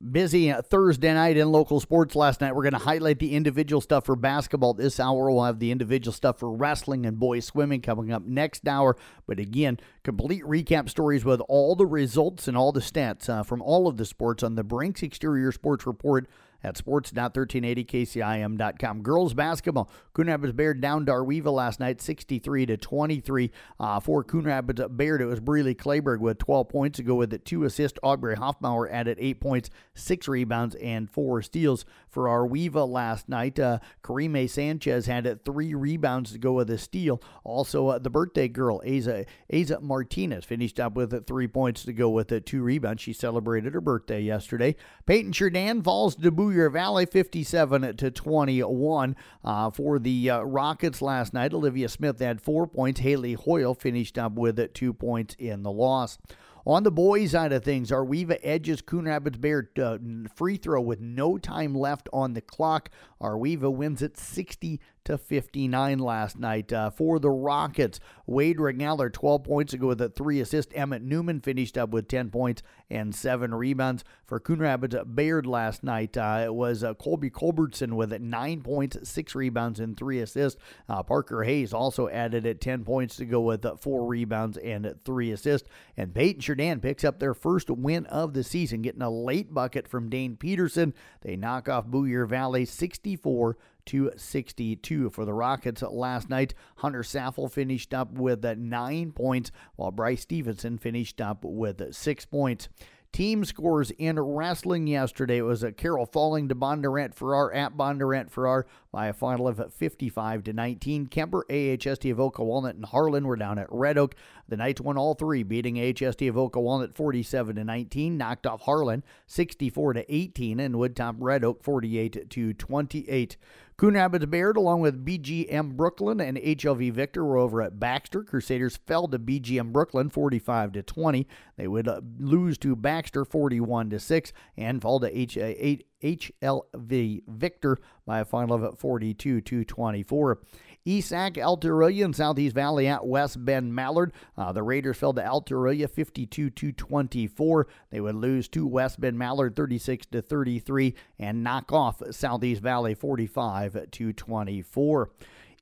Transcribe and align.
Busy 0.00 0.50
Thursday 0.50 1.12
night 1.12 1.36
in 1.36 1.52
local 1.52 1.78
sports 1.78 2.16
last 2.16 2.40
night. 2.40 2.54
We're 2.54 2.62
going 2.62 2.72
to 2.72 2.78
highlight 2.78 3.18
the 3.18 3.34
individual 3.34 3.82
stuff 3.82 4.06
for 4.06 4.16
basketball. 4.16 4.72
This 4.72 4.98
hour, 4.98 5.30
we'll 5.30 5.44
have 5.44 5.58
the 5.58 5.70
individual 5.70 6.14
stuff 6.14 6.38
for 6.38 6.50
wrestling 6.50 7.04
and 7.04 7.18
boys 7.18 7.44
swimming 7.44 7.82
coming 7.82 8.10
up 8.10 8.24
next 8.24 8.66
hour. 8.66 8.96
But 9.26 9.38
again, 9.38 9.78
complete 10.02 10.42
recap 10.44 10.88
stories 10.88 11.22
with 11.22 11.42
all 11.50 11.76
the 11.76 11.84
results 11.84 12.48
and 12.48 12.56
all 12.56 12.72
the 12.72 12.80
stats 12.80 13.28
uh, 13.28 13.42
from 13.42 13.60
all 13.60 13.86
of 13.86 13.98
the 13.98 14.06
sports 14.06 14.42
on 14.42 14.54
the 14.54 14.64
Brinks 14.64 15.02
Exterior 15.02 15.52
Sports 15.52 15.86
Report 15.86 16.26
at 16.62 16.76
sports.1380kcim.com. 16.76 19.02
Girls 19.02 19.34
basketball, 19.34 19.90
Coon 20.12 20.28
Rapids 20.28 20.52
Bayard 20.52 20.80
down 20.80 21.08
Ar-We-Va 21.08 21.50
last 21.50 21.80
night, 21.80 22.00
63 22.00 22.66
to 22.66 22.76
23. 22.76 23.50
Uh, 23.78 24.00
for 24.00 24.24
Coon 24.24 24.44
Rapids 24.44 24.82
Bayard, 24.96 25.22
it 25.22 25.26
was 25.26 25.40
Breely 25.40 25.74
Clayberg 25.74 26.20
with 26.20 26.38
12 26.38 26.68
points 26.68 26.96
to 26.98 27.02
go 27.02 27.14
with 27.14 27.32
it. 27.32 27.44
Two 27.44 27.64
assists. 27.64 27.98
Aubrey 28.02 28.36
Hoffmauer 28.36 28.88
added 28.90 29.18
eight 29.20 29.40
points, 29.40 29.70
six 29.94 30.28
rebounds, 30.28 30.74
and 30.76 31.10
four 31.10 31.42
steals 31.42 31.84
for 32.08 32.28
Ar-We-Va 32.28 32.84
last 32.84 33.28
night. 33.28 33.58
Uh, 33.58 33.78
Karime 34.02 34.48
Sanchez 34.48 35.06
had 35.06 35.44
three 35.44 35.74
rebounds 35.74 36.32
to 36.32 36.38
go 36.38 36.52
with 36.52 36.70
a 36.70 36.78
steal. 36.78 37.22
Also, 37.44 37.88
uh, 37.88 37.98
the 37.98 38.10
birthday 38.10 38.48
girl, 38.48 38.80
Aza, 38.84 39.26
Aza 39.52 39.80
Martinez, 39.80 40.44
finished 40.44 40.80
up 40.80 40.94
with 40.94 41.26
three 41.26 41.48
points 41.48 41.84
to 41.84 41.92
go 41.92 42.10
with 42.10 42.32
it, 42.32 42.46
two 42.46 42.62
rebounds. 42.62 43.02
She 43.02 43.12
celebrated 43.12 43.74
her 43.74 43.80
birthday 43.80 44.20
yesterday. 44.20 44.76
Paton-Churdan 45.06 45.82
falls 45.82 46.16
to 46.16 46.30
Boyer 46.50 46.68
Valley 46.68 47.06
57 47.06 47.96
to 47.96 48.10
21 48.10 49.16
uh, 49.44 49.70
for 49.70 50.00
the 50.00 50.30
uh, 50.30 50.40
Rockets 50.40 51.00
last 51.00 51.32
night. 51.32 51.54
Olivia 51.54 51.88
Smith 51.88 52.18
had 52.18 52.40
four 52.40 52.66
points. 52.66 52.98
Haley 52.98 53.34
Hoyle 53.34 53.72
finished 53.72 54.18
up 54.18 54.32
with 54.32 54.72
two 54.74 54.92
points 54.92 55.36
in 55.38 55.62
the 55.62 55.70
loss. 55.70 56.18
On 56.66 56.82
the 56.82 56.90
boys' 56.90 57.30
side 57.30 57.52
of 57.52 57.62
things, 57.62 57.92
Ar-We-Va 57.92 58.44
edges 58.44 58.82
Coon 58.82 59.04
Rapids 59.04 59.38
Bayard 59.38 59.78
uh, 59.78 59.98
free 60.34 60.56
throw 60.56 60.80
with 60.80 61.00
no 61.00 61.38
time 61.38 61.72
left 61.72 62.08
on 62.12 62.34
the 62.34 62.40
clock. 62.40 62.90
Ar-We-Va 63.20 63.70
wins 63.70 64.02
it 64.02 64.18
60 64.18 64.80
to 65.04 65.18
59 65.18 65.98
last 65.98 66.38
night 66.38 66.72
uh, 66.72 66.90
for 66.90 67.18
the 67.18 67.30
Rockets. 67.30 68.00
Wade 68.26 68.58
Regnaller, 68.58 69.12
12 69.12 69.44
points 69.44 69.72
ago 69.72 69.88
with 69.88 70.00
a 70.00 70.08
three 70.08 70.40
assist. 70.40 70.72
Emmett 70.74 71.02
Newman 71.02 71.40
finished 71.40 71.76
up 71.78 71.90
with 71.90 72.08
10 72.08 72.30
points 72.30 72.62
and 72.90 73.14
seven 73.14 73.54
rebounds 73.54 74.04
for 74.26 74.38
Coon 74.38 74.60
Rapids 74.60 74.96
Bayard 75.14 75.46
last 75.46 75.82
night. 75.82 76.16
Uh, 76.16 76.42
it 76.44 76.54
was 76.54 76.84
uh, 76.84 76.94
Colby 76.94 77.30
Culbertson 77.30 77.96
with 77.96 78.12
nine 78.20 78.62
points, 78.62 79.08
six 79.08 79.34
rebounds, 79.34 79.80
and 79.80 79.96
three 79.96 80.20
assists. 80.20 80.60
Uh, 80.88 81.02
Parker 81.02 81.44
Hayes 81.44 81.72
also 81.72 82.08
added 82.08 82.46
at 82.46 82.60
10 82.60 82.84
points 82.84 83.16
to 83.16 83.24
go 83.24 83.40
with 83.40 83.66
four 83.80 84.06
rebounds 84.06 84.58
and 84.58 84.94
three 85.04 85.32
assists. 85.32 85.68
And 85.96 86.14
Paton-Churdan 86.14 86.80
picks 86.80 87.04
up 87.04 87.18
their 87.18 87.34
first 87.34 87.70
win 87.70 88.06
of 88.06 88.34
the 88.34 88.44
season, 88.44 88.82
getting 88.82 89.02
a 89.02 89.10
late 89.10 89.52
bucket 89.54 89.88
from 89.88 90.08
Dane 90.10 90.36
Peterson. 90.36 90.94
They 91.22 91.36
knock 91.36 91.68
off 91.68 91.86
Boyer 91.86 92.26
Valley 92.26 92.64
64 92.64 93.56
to 93.86 94.10
62 94.16 95.10
for 95.10 95.24
the 95.24 95.32
Rockets 95.32 95.82
last 95.82 96.28
night. 96.28 96.54
Hunter 96.76 97.02
Saffel 97.02 97.48
finished 97.48 97.94
up 97.94 98.12
with 98.12 98.44
nine 98.44 99.12
points, 99.12 99.50
while 99.76 99.90
Bryce 99.90 100.22
Stevenson 100.22 100.78
finished 100.78 101.20
up 101.20 101.44
with 101.44 101.94
six 101.94 102.24
points. 102.24 102.68
Team 103.12 103.44
scores 103.44 103.90
in 103.90 104.20
wrestling 104.20 104.86
yesterday. 104.86 105.38
It 105.38 105.42
was 105.42 105.64
a 105.64 105.72
Carroll 105.72 106.06
falling 106.06 106.48
to 106.48 106.54
Bondurant 106.54 107.12
Farrar 107.12 107.52
at 107.52 107.76
Bondurant 107.76 108.30
Farrar 108.30 108.66
by 108.92 109.08
a 109.08 109.12
final 109.12 109.48
of 109.48 109.60
55 109.74 110.44
to 110.44 110.52
19. 110.52 111.08
Kuemper, 111.08 111.42
AHST 111.50 112.08
Avoca 112.08 112.44
Walnut, 112.44 112.76
and 112.76 112.84
Harlan 112.84 113.26
were 113.26 113.34
down 113.34 113.58
at 113.58 113.66
Red 113.68 113.98
Oak. 113.98 114.14
The 114.48 114.56
Knights 114.56 114.80
won 114.80 114.96
all 114.96 115.14
three, 115.14 115.42
beating 115.42 115.74
AHST 115.74 116.28
Avoca 116.28 116.60
Walnut 116.60 116.94
47 116.94 117.56
to 117.56 117.64
19, 117.64 118.16
knocked 118.16 118.46
off 118.46 118.62
Harlan 118.62 119.02
64 119.26 119.94
to 119.94 120.14
18, 120.14 120.60
and 120.60 120.76
Woodtop 120.76 121.16
Red 121.18 121.42
Oak 121.42 121.64
48 121.64 122.30
to 122.30 122.52
28. 122.52 123.36
Coon 123.80 123.94
Rapids 123.94 124.26
Bayard, 124.26 124.58
along 124.58 124.82
with 124.82 125.06
BGM 125.06 125.74
Brooklyn 125.74 126.20
and 126.20 126.36
HLV 126.36 126.92
Victor, 126.92 127.24
were 127.24 127.38
over 127.38 127.62
at 127.62 127.80
Baxter. 127.80 128.22
Crusaders 128.22 128.76
fell 128.76 129.08
to 129.08 129.18
BGM 129.18 129.72
Brooklyn 129.72 130.10
45 130.10 130.72
to 130.72 130.82
20. 130.82 131.26
They 131.56 131.66
would 131.66 131.88
uh, 131.88 132.02
lose 132.18 132.58
to 132.58 132.76
Baxter 132.76 133.24
41 133.24 133.88
to 133.88 133.98
6 133.98 134.32
and 134.58 134.82
fall 134.82 135.00
to 135.00 135.18
H- 135.18 135.82
HLV 136.02 137.22
Victor 137.26 137.78
by 138.04 138.20
a 138.20 138.24
final 138.26 138.62
of 138.62 138.78
42 138.78 139.40
to 139.40 139.64
24. 139.64 140.40
Esac, 140.86 141.42
Alta-Aurelia, 141.42 142.04
and 142.04 142.16
Southeast 142.16 142.54
Valley 142.54 142.86
at 142.86 143.06
West 143.06 143.44
Bend 143.44 143.74
Mallard. 143.74 144.12
Uh, 144.36 144.52
the 144.52 144.62
Raiders 144.62 144.96
fell 144.96 145.12
to 145.14 145.26
Alta-Aurelia 145.26 145.88
52 145.88 146.50
to 146.50 146.72
24. 146.72 147.66
They 147.90 148.00
would 148.00 148.14
lose 148.14 148.48
to 148.48 148.66
West 148.66 149.00
Bend 149.00 149.18
Mallard 149.18 149.56
36 149.56 150.06
to 150.06 150.22
33 150.22 150.94
and 151.18 151.44
knock 151.44 151.72
off 151.72 152.02
Southeast 152.10 152.62
Valley 152.62 152.94
45 152.94 153.90
to 153.90 154.12
24 154.12 155.10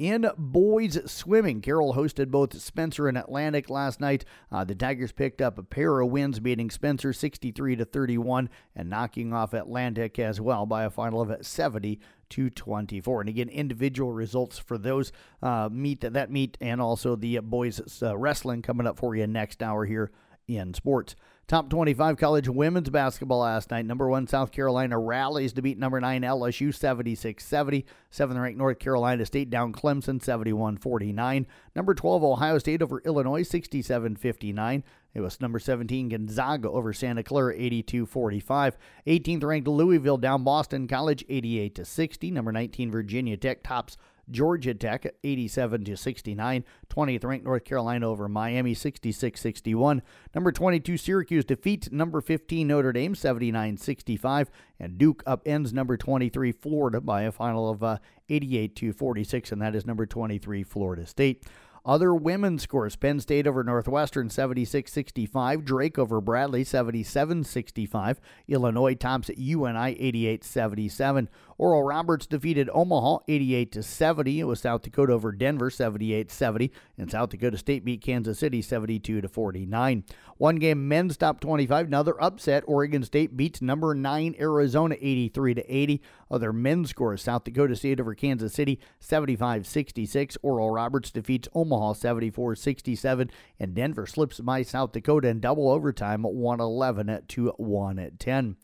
in 0.00 0.26
boys 0.38 0.98
swimming. 1.04 1.60
Carroll 1.60 1.92
hosted 1.92 2.30
both 2.30 2.58
Spencer 2.58 3.06
and 3.06 3.18
Atlantic 3.18 3.68
last 3.68 4.00
night. 4.00 4.24
Uh, 4.50 4.64
the 4.64 4.74
Tigers 4.74 5.12
picked 5.12 5.42
up 5.42 5.58
a 5.58 5.62
pair 5.62 6.00
of 6.00 6.08
wins, 6.08 6.40
beating 6.40 6.70
Spencer 6.70 7.12
63 7.12 7.76
to 7.76 7.84
31 7.84 8.48
and 8.74 8.88
knocking 8.88 9.34
off 9.34 9.52
Atlantic 9.52 10.18
as 10.18 10.40
well 10.40 10.64
by 10.64 10.84
a 10.84 10.90
final 10.90 11.20
of 11.20 11.44
70 11.44 12.00
to 12.30 12.48
24. 12.48 13.20
And 13.20 13.28
again, 13.28 13.50
individual 13.50 14.10
results 14.10 14.58
for 14.58 14.78
those 14.78 15.12
uh, 15.42 15.68
meet 15.70 16.00
that 16.00 16.30
meet 16.30 16.56
and 16.62 16.80
also 16.80 17.14
the 17.14 17.38
boys 17.40 18.02
uh, 18.02 18.16
wrestling 18.16 18.62
coming 18.62 18.86
up 18.86 18.98
for 18.98 19.14
you 19.14 19.26
next 19.26 19.62
hour 19.62 19.84
here 19.84 20.10
in 20.56 20.74
sports. 20.74 21.16
Top 21.50 21.68
25 21.68 22.16
college 22.16 22.48
women's 22.48 22.90
basketball 22.90 23.40
last 23.40 23.72
night. 23.72 23.84
Number 23.84 24.08
one, 24.08 24.28
South 24.28 24.52
Carolina 24.52 24.96
rallies 25.00 25.52
to 25.54 25.62
beat 25.62 25.78
number 25.78 26.00
nine, 26.00 26.22
LSU 26.22 26.72
76 26.72 27.44
70. 27.44 27.84
Seventh 28.08 28.38
ranked 28.38 28.56
North 28.56 28.78
Carolina 28.78 29.26
State 29.26 29.50
down 29.50 29.72
Clemson 29.72 30.22
71 30.22 30.76
49. 30.76 31.48
Number 31.74 31.92
12, 31.92 32.22
Ohio 32.22 32.58
State 32.58 32.82
over 32.82 33.02
Illinois 33.04 33.42
67 33.42 34.14
59. 34.14 34.84
It 35.12 35.20
was 35.20 35.40
number 35.40 35.58
17 35.58 36.10
Gonzaga 36.10 36.70
over 36.70 36.92
Santa 36.92 37.24
Clara 37.24 37.56
82-45. 37.56 38.74
18th 39.08 39.42
ranked 39.42 39.66
Louisville 39.66 40.18
down 40.18 40.44
Boston 40.44 40.86
College 40.86 41.24
88 41.28 41.74
to 41.74 41.84
60. 41.84 42.30
Number 42.30 42.52
19 42.52 42.92
Virginia 42.92 43.36
Tech 43.36 43.64
tops 43.64 43.96
Georgia 44.30 44.74
Tech 44.74 45.06
87 45.24 45.84
to 45.84 45.96
69. 45.96 46.64
20th 46.88 47.24
ranked 47.24 47.44
North 47.44 47.64
Carolina 47.64 48.08
over 48.08 48.28
Miami 48.28 48.74
66 48.74 49.40
61. 49.40 50.02
Number 50.34 50.52
22 50.52 50.96
Syracuse 50.96 51.44
defeats 51.44 51.90
number 51.90 52.20
15 52.20 52.66
Notre 52.66 52.92
Dame 52.92 53.14
79 53.14 53.76
65. 53.76 54.50
And 54.78 54.98
Duke 54.98 55.24
upends 55.24 55.72
number 55.72 55.96
23 55.96 56.52
Florida 56.52 57.00
by 57.00 57.22
a 57.22 57.32
final 57.32 57.68
of 57.70 57.82
uh, 57.82 57.98
88 58.28 58.76
to 58.76 58.92
46. 58.92 59.52
And 59.52 59.62
that 59.62 59.74
is 59.74 59.86
number 59.86 60.06
23 60.06 60.62
Florida 60.62 61.06
State. 61.06 61.44
Other 61.84 62.14
women's 62.14 62.62
scores 62.62 62.96
Penn 62.96 63.20
State 63.20 63.46
over 63.46 63.64
Northwestern 63.64 64.28
76 64.28 64.92
65, 64.92 65.64
Drake 65.64 65.98
over 65.98 66.20
Bradley 66.20 66.62
77 66.62 67.44
65, 67.44 68.20
Illinois 68.48 68.94
tops 68.94 69.30
UNI 69.34 69.96
88 69.98 70.44
77. 70.44 71.28
Oral 71.60 71.82
Roberts 71.82 72.24
defeated 72.24 72.70
Omaha 72.72 73.18
88 73.28 73.72
to 73.72 73.82
70. 73.82 74.40
It 74.40 74.44
was 74.44 74.60
South 74.60 74.80
Dakota 74.80 75.12
over 75.12 75.30
Denver 75.30 75.68
78 75.68 76.30
70, 76.30 76.72
and 76.96 77.10
South 77.10 77.28
Dakota 77.28 77.58
State 77.58 77.84
beat 77.84 78.00
Kansas 78.00 78.38
City 78.38 78.62
72 78.62 79.20
to 79.20 79.28
49. 79.28 80.02
One 80.38 80.56
game 80.56 80.88
men's 80.88 81.18
top 81.18 81.38
25. 81.38 81.88
Another 81.88 82.18
upset. 82.18 82.64
Oregon 82.66 83.02
State 83.02 83.36
beats 83.36 83.60
number 83.60 83.94
nine 83.94 84.34
Arizona 84.40 84.96
83 84.98 85.52
to 85.52 85.74
80. 85.76 86.02
Other 86.30 86.50
men's 86.50 86.88
scores: 86.88 87.20
South 87.20 87.44
Dakota 87.44 87.76
State 87.76 88.00
over 88.00 88.14
Kansas 88.14 88.54
City 88.54 88.80
75 88.98 89.66
66. 89.66 90.38
Oral 90.40 90.70
Roberts 90.70 91.10
defeats 91.10 91.46
Omaha 91.54 91.92
74 91.92 92.54
67, 92.54 93.30
and 93.58 93.74
Denver 93.74 94.06
slips 94.06 94.40
by 94.40 94.62
South 94.62 94.92
Dakota 94.92 95.28
in 95.28 95.40
double 95.40 95.68
overtime 95.68 96.22
111 96.22 97.24
to 97.28 97.52
110. 97.58 98.56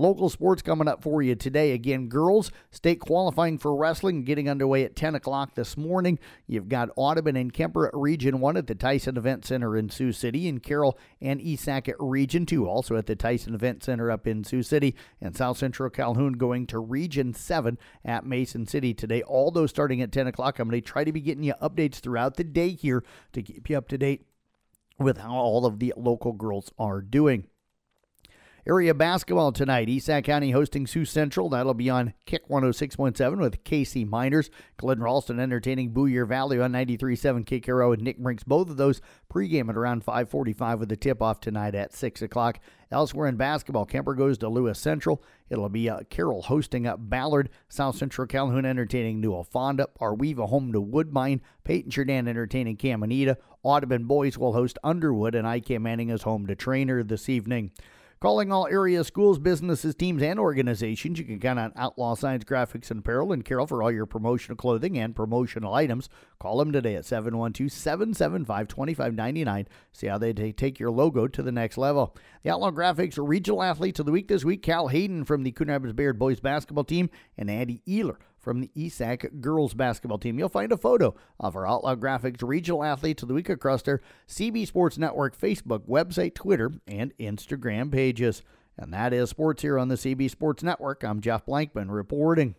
Local 0.00 0.30
sports 0.30 0.62
coming 0.62 0.88
up 0.88 1.02
for 1.02 1.20
you 1.20 1.34
today. 1.34 1.72
Again, 1.72 2.08
girls 2.08 2.50
state 2.70 3.00
qualifying 3.00 3.58
for 3.58 3.76
wrestling 3.76 4.24
getting 4.24 4.48
underway 4.48 4.82
at 4.82 4.96
10 4.96 5.14
o'clock 5.14 5.54
this 5.54 5.76
morning. 5.76 6.18
You've 6.46 6.70
got 6.70 6.88
Audubon 6.96 7.36
and 7.36 7.52
Kuemper 7.52 7.86
at 7.86 7.92
Region 7.92 8.40
1 8.40 8.56
at 8.56 8.66
the 8.66 8.74
Tyson 8.74 9.18
Event 9.18 9.44
Center 9.44 9.76
in 9.76 9.90
Sioux 9.90 10.12
City, 10.12 10.48
and 10.48 10.62
Carroll 10.62 10.98
and 11.20 11.38
Esac 11.38 11.86
at 11.86 11.96
Region 11.98 12.46
2 12.46 12.66
also 12.66 12.96
at 12.96 13.04
the 13.04 13.14
Tyson 13.14 13.54
Event 13.54 13.84
Center 13.84 14.10
up 14.10 14.26
in 14.26 14.42
Sioux 14.42 14.62
City, 14.62 14.94
and 15.20 15.36
South 15.36 15.58
Central 15.58 15.90
Calhoun 15.90 16.32
going 16.32 16.66
to 16.68 16.78
Region 16.78 17.34
7 17.34 17.76
at 18.02 18.24
Mason 18.24 18.66
City 18.66 18.94
today. 18.94 19.20
All 19.24 19.50
those 19.50 19.68
starting 19.68 20.00
at 20.00 20.12
10 20.12 20.28
o'clock. 20.28 20.58
I'm 20.58 20.70
going 20.70 20.80
to 20.80 20.88
try 20.88 21.04
to 21.04 21.12
be 21.12 21.20
getting 21.20 21.44
you 21.44 21.52
updates 21.60 21.96
throughout 21.96 22.36
the 22.36 22.44
day 22.44 22.70
here 22.70 23.04
to 23.34 23.42
keep 23.42 23.68
you 23.68 23.76
up 23.76 23.88
to 23.88 23.98
date 23.98 24.24
with 24.98 25.18
how 25.18 25.34
all 25.34 25.66
of 25.66 25.78
the 25.78 25.92
local 25.94 26.32
girls 26.32 26.72
are 26.78 27.02
doing. 27.02 27.49
Area 28.66 28.92
basketball 28.92 29.52
tonight. 29.52 29.88
Esack 29.88 30.24
County 30.24 30.50
hosting 30.50 30.86
Sioux 30.86 31.04
Central. 31.04 31.48
That'll 31.48 31.72
be 31.72 31.88
on 31.88 32.12
Kick 32.26 32.48
106.7 32.48 33.38
with 33.38 33.64
KC 33.64 34.06
Miners. 34.06 34.50
Glidden 34.76 35.02
Ralston 35.02 35.40
entertaining 35.40 35.90
Boyer 35.90 36.26
Valley 36.26 36.60
on 36.60 36.72
93.7 36.72 37.44
KKRO 37.44 37.94
and 37.94 38.02
Nick 38.02 38.18
Brinks. 38.18 38.44
Both 38.44 38.68
of 38.68 38.76
those 38.76 39.00
pregame 39.32 39.70
at 39.70 39.76
around 39.76 40.04
5:45 40.04 40.80
with 40.80 40.88
the 40.90 40.96
tip-off 40.96 41.40
tonight 41.40 41.74
at 41.74 41.94
6 41.94 42.20
o'clock. 42.22 42.60
Elsewhere 42.90 43.28
in 43.28 43.36
basketball, 43.36 43.86
Kuemper 43.86 44.16
goes 44.16 44.36
to 44.38 44.48
Lewis 44.48 44.78
Central. 44.78 45.22
It'll 45.48 45.68
be 45.68 45.88
uh, 45.88 46.00
Carroll 46.10 46.42
hosting 46.42 46.86
up 46.86 46.98
Ballard. 47.00 47.48
South 47.68 47.96
Central 47.96 48.26
Calhoun 48.26 48.66
entertaining 48.66 49.20
New 49.20 49.42
Fonda. 49.44 49.88
Ar-We-Va 50.00 50.46
home 50.46 50.72
to 50.72 50.80
Woodbine. 50.80 51.40
Paton-Churdan 51.64 52.28
entertaining 52.28 52.76
Caminita. 52.76 53.36
Audubon 53.62 54.04
Boys 54.04 54.36
will 54.36 54.52
host 54.52 54.78
Underwood, 54.82 55.34
and 55.34 55.46
IK 55.46 55.80
Manning 55.80 56.10
is 56.10 56.22
home 56.22 56.46
to 56.46 56.56
Treynor 56.56 57.06
this 57.06 57.28
evening. 57.28 57.70
Calling 58.20 58.52
all 58.52 58.66
area 58.66 59.02
schools, 59.02 59.38
businesses, 59.38 59.94
teams, 59.94 60.22
and 60.22 60.38
organizations. 60.38 61.18
You 61.18 61.24
can 61.24 61.40
count 61.40 61.58
on 61.58 61.72
Outlaw 61.74 62.14
Signs, 62.14 62.44
Graphics, 62.44 62.90
and 62.90 63.00
Apparel 63.00 63.32
and 63.32 63.42
Carroll 63.42 63.66
for 63.66 63.82
all 63.82 63.90
your 63.90 64.04
promotional 64.04 64.58
clothing 64.58 64.98
and 64.98 65.16
promotional 65.16 65.72
items. 65.72 66.10
Call 66.38 66.58
them 66.58 66.70
today 66.70 66.96
at 66.96 67.06
712 67.06 67.72
775 67.72 68.68
2599. 68.68 69.68
See 69.92 70.06
how 70.06 70.18
they 70.18 70.34
take 70.34 70.78
your 70.78 70.90
logo 70.90 71.28
to 71.28 71.42
the 71.42 71.50
next 71.50 71.78
level. 71.78 72.14
The 72.42 72.50
Outlaw 72.50 72.72
Graphics 72.72 73.16
Regional 73.18 73.62
Athletes 73.62 74.00
of 74.00 74.04
the 74.04 74.12
Week 74.12 74.28
this 74.28 74.44
week 74.44 74.62
Cal 74.62 74.88
Hayden 74.88 75.24
from 75.24 75.42
the 75.42 75.52
Coon 75.52 75.68
Rapids 75.68 75.94
Bayard 75.94 76.18
boys 76.18 76.40
basketball 76.40 76.84
team 76.84 77.08
and 77.38 77.50
Andy 77.50 77.80
Ealer 77.88 78.18
from 78.40 78.60
the 78.60 78.70
ESAC 78.76 79.40
girls 79.40 79.74
basketball 79.74 80.18
team. 80.18 80.38
You'll 80.38 80.48
find 80.48 80.72
a 80.72 80.76
photo 80.76 81.14
of 81.38 81.54
our 81.54 81.66
Outlaw 81.66 81.94
Graphics 81.94 82.42
regional 82.42 82.82
athletes 82.82 83.22
of 83.22 83.28
the 83.28 83.34
week 83.34 83.48
CB 83.48 84.66
Sports 84.66 84.98
Network 84.98 85.38
Facebook, 85.38 85.86
website, 85.86 86.34
Twitter, 86.34 86.72
and 86.86 87.16
Instagram 87.18 87.92
pages. 87.92 88.42
And 88.76 88.92
that 88.94 89.12
is 89.12 89.30
sports 89.30 89.62
here 89.62 89.78
on 89.78 89.88
the 89.88 89.96
CB 89.96 90.30
Sports 90.30 90.62
Network. 90.62 91.04
I'm 91.04 91.20
Jeff 91.20 91.44
Blankman 91.44 91.90
reporting. 91.90 92.54